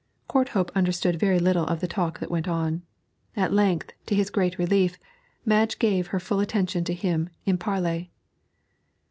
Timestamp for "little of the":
1.37-1.87